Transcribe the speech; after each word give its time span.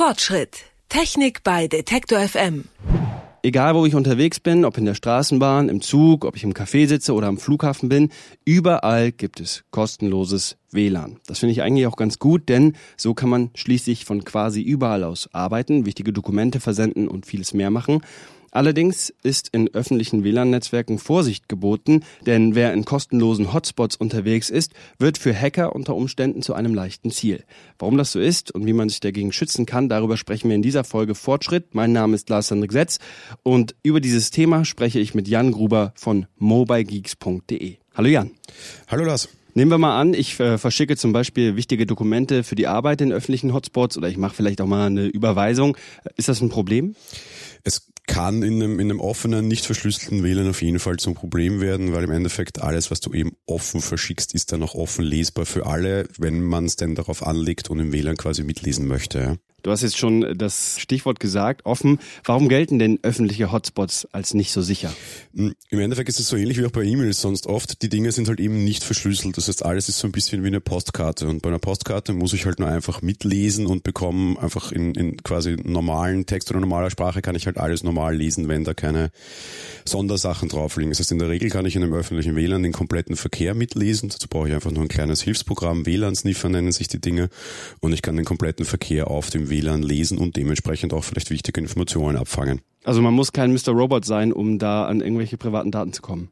Fortschritt. 0.00 0.64
Technik 0.88 1.42
bei 1.44 1.68
Detektor 1.68 2.20
FM. 2.20 2.64
Egal, 3.42 3.74
wo 3.74 3.84
ich 3.84 3.94
unterwegs 3.94 4.40
bin, 4.40 4.64
ob 4.64 4.78
in 4.78 4.86
der 4.86 4.94
Straßenbahn, 4.94 5.68
im 5.68 5.82
Zug, 5.82 6.24
ob 6.24 6.36
ich 6.36 6.42
im 6.42 6.54
Café 6.54 6.86
sitze 6.86 7.12
oder 7.12 7.26
am 7.26 7.36
Flughafen 7.36 7.90
bin, 7.90 8.08
überall 8.46 9.12
gibt 9.12 9.40
es 9.40 9.62
kostenloses 9.70 10.56
WLAN. 10.70 11.20
Das 11.26 11.40
finde 11.40 11.52
ich 11.52 11.60
eigentlich 11.60 11.86
auch 11.86 11.96
ganz 11.96 12.18
gut, 12.18 12.48
denn 12.48 12.76
so 12.96 13.12
kann 13.12 13.28
man 13.28 13.50
schließlich 13.54 14.06
von 14.06 14.24
quasi 14.24 14.62
überall 14.62 15.04
aus 15.04 15.28
arbeiten, 15.34 15.84
wichtige 15.84 16.14
Dokumente 16.14 16.60
versenden 16.60 17.06
und 17.06 17.26
vieles 17.26 17.52
mehr 17.52 17.70
machen. 17.70 18.00
Allerdings 18.50 19.12
ist 19.22 19.48
in 19.52 19.72
öffentlichen 19.74 20.24
WLAN-Netzwerken 20.24 20.98
Vorsicht 20.98 21.48
geboten, 21.48 22.02
denn 22.26 22.54
wer 22.54 22.72
in 22.72 22.84
kostenlosen 22.84 23.52
Hotspots 23.52 23.96
unterwegs 23.96 24.50
ist, 24.50 24.72
wird 24.98 25.18
für 25.18 25.34
Hacker 25.34 25.74
unter 25.74 25.94
Umständen 25.94 26.42
zu 26.42 26.54
einem 26.54 26.74
leichten 26.74 27.10
Ziel. 27.10 27.44
Warum 27.78 27.96
das 27.96 28.12
so 28.12 28.20
ist 28.20 28.50
und 28.50 28.66
wie 28.66 28.72
man 28.72 28.88
sich 28.88 29.00
dagegen 29.00 29.32
schützen 29.32 29.66
kann, 29.66 29.88
darüber 29.88 30.16
sprechen 30.16 30.48
wir 30.48 30.56
in 30.56 30.62
dieser 30.62 30.84
Folge 30.84 31.14
Fortschritt. 31.14 31.74
Mein 31.74 31.92
Name 31.92 32.14
ist 32.14 32.28
Lars 32.28 32.50
Hendrik 32.50 32.72
Setz 32.72 32.98
und 33.42 33.74
über 33.82 34.00
dieses 34.00 34.30
Thema 34.30 34.64
spreche 34.64 34.98
ich 34.98 35.14
mit 35.14 35.28
Jan 35.28 35.52
Gruber 35.52 35.92
von 35.94 36.26
mobilegeeks.de. 36.38 37.76
Hallo 37.94 38.08
Jan. 38.08 38.30
Hallo 38.88 39.04
Lars. 39.04 39.28
Nehmen 39.54 39.70
wir 39.70 39.78
mal 39.78 40.00
an, 40.00 40.14
ich 40.14 40.38
äh, 40.40 40.58
verschicke 40.58 40.96
zum 40.96 41.12
Beispiel 41.12 41.56
wichtige 41.56 41.86
Dokumente 41.86 42.44
für 42.44 42.54
die 42.54 42.66
Arbeit 42.66 43.00
in 43.00 43.12
öffentlichen 43.12 43.52
Hotspots 43.52 43.96
oder 43.96 44.08
ich 44.08 44.16
mache 44.16 44.34
vielleicht 44.34 44.60
auch 44.60 44.66
mal 44.66 44.86
eine 44.86 45.06
Überweisung. 45.06 45.76
Ist 46.16 46.28
das 46.28 46.40
ein 46.40 46.48
Problem? 46.48 46.94
Es 47.64 47.90
kann 48.06 48.42
in 48.42 48.54
einem, 48.54 48.80
in 48.80 48.90
einem 48.90 49.00
offenen, 49.00 49.46
nicht 49.46 49.66
verschlüsselten 49.66 50.22
WLAN 50.22 50.50
auf 50.50 50.62
jeden 50.62 50.78
Fall 50.78 50.96
zum 50.96 51.14
Problem 51.14 51.60
werden, 51.60 51.92
weil 51.92 52.04
im 52.04 52.10
Endeffekt 52.10 52.60
alles, 52.60 52.90
was 52.90 53.00
du 53.00 53.12
eben 53.12 53.32
offen 53.46 53.80
verschickst, 53.80 54.34
ist 54.34 54.52
dann 54.52 54.62
auch 54.62 54.74
offen 54.74 55.04
lesbar 55.04 55.46
für 55.46 55.66
alle, 55.66 56.08
wenn 56.18 56.42
man 56.42 56.64
es 56.64 56.76
denn 56.76 56.94
darauf 56.94 57.24
anlegt 57.24 57.70
und 57.70 57.78
im 57.78 57.92
WLAN 57.92 58.16
quasi 58.16 58.42
mitlesen 58.42 58.86
möchte. 58.86 59.38
Du 59.62 59.70
hast 59.70 59.82
jetzt 59.82 59.98
schon 59.98 60.36
das 60.36 60.78
Stichwort 60.78 61.20
gesagt, 61.20 61.66
offen. 61.66 61.98
Warum 62.24 62.48
gelten 62.48 62.78
denn 62.78 62.98
öffentliche 63.02 63.52
Hotspots 63.52 64.08
als 64.12 64.34
nicht 64.34 64.52
so 64.52 64.62
sicher? 64.62 64.92
Hm, 65.34 65.54
Im 65.70 65.80
Endeffekt 65.80 66.08
ist 66.08 66.20
es 66.20 66.28
so 66.28 66.36
ähnlich 66.36 66.58
wie 66.58 66.66
auch 66.66 66.70
bei 66.70 66.82
E-Mails 66.82 67.20
sonst 67.20 67.46
oft. 67.46 67.82
Die 67.82 67.88
Dinge 67.88 68.12
sind 68.12 68.28
halt 68.28 68.40
eben 68.40 68.64
nicht 68.64 68.84
verschlüsselt. 68.84 69.36
Das 69.36 69.48
heißt, 69.48 69.64
alles 69.64 69.88
ist 69.88 69.98
so 69.98 70.08
ein 70.08 70.12
bisschen 70.12 70.42
wie 70.42 70.48
eine 70.48 70.60
Postkarte. 70.60 71.28
Und 71.28 71.42
bei 71.42 71.48
einer 71.48 71.58
Postkarte 71.58 72.12
muss 72.12 72.32
ich 72.32 72.46
halt 72.46 72.58
nur 72.58 72.68
einfach 72.68 73.02
mitlesen 73.02 73.66
und 73.66 73.82
bekomme 73.82 74.40
einfach 74.40 74.72
in, 74.72 74.94
in 74.94 75.16
quasi 75.22 75.56
normalen 75.62 76.26
Text 76.26 76.50
oder 76.50 76.60
normaler 76.60 76.90
Sprache 76.90 77.22
kann 77.22 77.34
ich 77.34 77.46
halt 77.46 77.58
alles 77.58 77.82
normal 77.82 78.16
lesen, 78.16 78.48
wenn 78.48 78.64
da 78.64 78.74
keine 78.74 79.10
Sondersachen 79.84 80.48
drauf 80.48 80.76
liegen. 80.76 80.90
Das 80.90 81.00
heißt, 81.00 81.12
in 81.12 81.18
der 81.18 81.28
Regel 81.28 81.50
kann 81.50 81.66
ich 81.66 81.76
in 81.76 81.82
einem 81.82 81.94
öffentlichen 81.94 82.36
WLAN 82.36 82.62
den 82.62 82.72
kompletten 82.72 83.16
Verkehr 83.16 83.54
mitlesen. 83.54 84.08
Dazu 84.08 84.28
brauche 84.28 84.48
ich 84.48 84.54
einfach 84.54 84.70
nur 84.70 84.82
ein 84.82 84.88
kleines 84.88 85.22
Hilfsprogramm. 85.22 85.86
WLAN-Sniffer 85.86 86.48
nennen 86.48 86.72
sich 86.72 86.88
die 86.88 87.00
Dinge. 87.00 87.28
Und 87.80 87.92
ich 87.92 88.02
kann 88.02 88.16
den 88.16 88.24
kompletten 88.24 88.64
Verkehr 88.64 89.08
auf 89.08 89.30
dem 89.30 89.49
WLAN 89.50 89.82
lesen 89.82 90.18
und 90.18 90.36
dementsprechend 90.36 90.92
auch 90.92 91.04
vielleicht 91.04 91.30
wichtige 91.30 91.60
Informationen 91.60 92.16
abfangen. 92.16 92.60
Also 92.84 93.02
man 93.02 93.12
muss 93.12 93.32
kein 93.32 93.52
Mr. 93.52 93.72
Robot 93.72 94.04
sein, 94.04 94.32
um 94.32 94.58
da 94.58 94.86
an 94.86 95.00
irgendwelche 95.00 95.36
privaten 95.36 95.70
Daten 95.70 95.92
zu 95.92 96.00
kommen. 96.00 96.30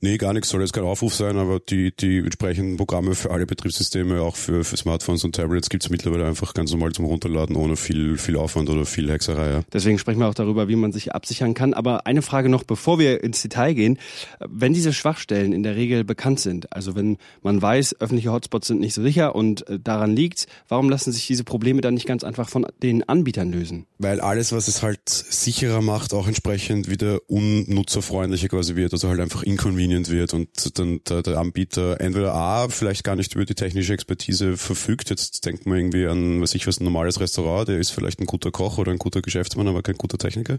Nee, 0.00 0.18
gar 0.18 0.32
nichts 0.32 0.50
soll 0.50 0.60
jetzt 0.60 0.72
kein 0.72 0.84
Aufruf 0.84 1.14
sein, 1.14 1.36
aber 1.36 1.60
die, 1.60 1.94
die 1.96 2.18
entsprechenden 2.18 2.76
Programme 2.76 3.14
für 3.14 3.30
alle 3.30 3.46
Betriebssysteme, 3.46 4.20
auch 4.20 4.36
für, 4.36 4.64
für 4.64 4.76
Smartphones 4.76 5.24
und 5.24 5.34
Tablets 5.34 5.68
gibt's 5.68 5.90
mittlerweile 5.90 6.26
einfach 6.26 6.54
ganz 6.54 6.70
normal 6.70 6.92
zum 6.92 7.06
Runterladen, 7.06 7.56
ohne 7.56 7.76
viel, 7.76 8.18
viel 8.18 8.36
Aufwand 8.36 8.70
oder 8.70 8.86
viel 8.86 9.10
Hexerei. 9.10 9.50
Ja. 9.50 9.62
Deswegen 9.72 9.98
sprechen 9.98 10.20
wir 10.20 10.28
auch 10.28 10.34
darüber, 10.34 10.68
wie 10.68 10.76
man 10.76 10.92
sich 10.92 11.14
absichern 11.14 11.54
kann. 11.54 11.74
Aber 11.74 12.06
eine 12.06 12.22
Frage 12.22 12.48
noch, 12.48 12.64
bevor 12.64 12.98
wir 12.98 13.22
ins 13.24 13.42
Detail 13.42 13.74
gehen. 13.74 13.98
Wenn 14.40 14.74
diese 14.74 14.92
Schwachstellen 14.92 15.52
in 15.52 15.62
der 15.62 15.76
Regel 15.76 16.04
bekannt 16.04 16.40
sind, 16.40 16.72
also 16.72 16.94
wenn 16.94 17.16
man 17.42 17.60
weiß, 17.60 18.00
öffentliche 18.00 18.32
Hotspots 18.32 18.68
sind 18.68 18.80
nicht 18.80 18.94
so 18.94 19.02
sicher 19.02 19.34
und 19.34 19.68
äh, 19.68 19.78
daran 19.78 20.14
liegt's, 20.14 20.46
warum 20.68 20.90
lassen 20.90 21.12
sich 21.12 21.26
diese 21.26 21.44
Probleme 21.44 21.80
dann 21.80 21.94
nicht 21.94 22.06
ganz 22.06 22.24
einfach 22.24 22.48
von 22.48 22.66
den 22.82 23.08
Anbietern 23.08 23.50
lösen? 23.50 23.86
Weil 23.98 24.20
alles, 24.20 24.52
was 24.52 24.68
es 24.68 24.82
halt 24.82 25.08
sicherer 25.08 25.80
macht, 25.80 26.14
auch 26.14 26.26
entsprechend 26.26 26.88
wieder 26.90 27.20
unnutzerfreundlicher 27.26 28.48
quasi 28.48 28.76
wird, 28.76 28.92
also 28.92 29.08
halt 29.08 29.20
einfach 29.20 29.42
inconvenient 29.64 30.10
wird 30.10 30.34
und 30.34 30.78
dann 30.78 31.00
der, 31.08 31.22
der 31.22 31.38
Anbieter 31.38 32.00
entweder 32.00 32.34
A, 32.34 32.68
vielleicht 32.68 33.02
gar 33.02 33.16
nicht 33.16 33.34
über 33.34 33.46
die 33.46 33.54
technische 33.54 33.94
Expertise 33.94 34.58
verfügt, 34.58 35.08
jetzt 35.08 35.46
denkt 35.46 35.64
man 35.64 35.78
irgendwie 35.78 36.06
an, 36.06 36.42
was 36.42 36.54
ich 36.54 36.66
was, 36.66 36.80
ein 36.80 36.84
normales 36.84 37.18
Restaurant, 37.18 37.68
der 37.68 37.78
ist 37.78 37.90
vielleicht 37.90 38.20
ein 38.20 38.26
guter 38.26 38.50
Koch 38.50 38.76
oder 38.76 38.92
ein 38.92 38.98
guter 38.98 39.22
Geschäftsmann, 39.22 39.66
aber 39.66 39.82
kein 39.82 39.96
guter 39.96 40.18
Techniker, 40.18 40.58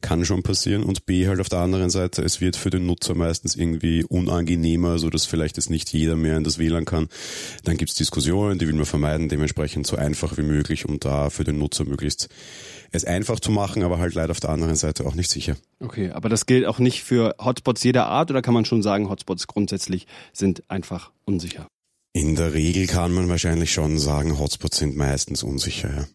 kann 0.00 0.24
schon 0.24 0.42
passieren. 0.42 0.82
Und 0.84 1.04
B, 1.04 1.28
halt 1.28 1.40
auf 1.40 1.50
der 1.50 1.58
anderen 1.58 1.90
Seite, 1.90 2.22
es 2.22 2.40
wird 2.40 2.56
für 2.56 2.70
den 2.70 2.86
Nutzer 2.86 3.14
meistens 3.14 3.56
irgendwie 3.56 4.04
unangenehmer, 4.04 4.98
so 4.98 5.10
dass 5.10 5.26
vielleicht 5.26 5.58
es 5.58 5.68
nicht 5.68 5.92
jeder 5.92 6.16
mehr 6.16 6.38
in 6.38 6.44
das 6.44 6.58
WLAN 6.58 6.86
kann, 6.86 7.08
dann 7.64 7.76
gibt's 7.76 7.94
Diskussionen, 7.94 8.58
die 8.58 8.66
will 8.66 8.74
man 8.74 8.86
vermeiden, 8.86 9.28
dementsprechend 9.28 9.86
so 9.86 9.96
einfach 9.96 10.38
wie 10.38 10.42
möglich, 10.42 10.86
um 10.86 10.98
da 10.98 11.28
für 11.28 11.44
den 11.44 11.58
Nutzer 11.58 11.84
möglichst 11.84 12.28
es 12.92 13.04
einfach 13.04 13.40
zu 13.40 13.50
machen, 13.50 13.82
aber 13.82 13.98
halt 13.98 14.14
leider 14.14 14.30
auf 14.30 14.40
der 14.40 14.50
anderen 14.50 14.76
Seite 14.76 15.06
auch 15.06 15.14
nicht 15.14 15.30
sicher. 15.30 15.56
Okay, 15.80 16.10
aber 16.10 16.28
das 16.28 16.46
gilt 16.46 16.66
auch 16.66 16.78
nicht 16.78 17.02
für 17.02 17.34
Hotspots 17.40 17.82
jeder 17.82 18.06
Art 18.06 18.30
oder 18.30 18.42
kann 18.42 18.54
man 18.54 18.64
schon 18.64 18.82
sagen, 18.82 19.08
Hotspots 19.08 19.46
grundsätzlich 19.46 20.06
sind 20.32 20.62
einfach 20.68 21.12
unsicher? 21.24 21.66
In 22.12 22.34
der 22.34 22.54
Regel 22.54 22.86
kann 22.86 23.12
man 23.12 23.28
wahrscheinlich 23.28 23.72
schon 23.72 23.98
sagen, 23.98 24.38
Hotspots 24.38 24.78
sind 24.78 24.96
meistens 24.96 25.44
unsicher. 25.44 25.90
Ja. 25.96 26.06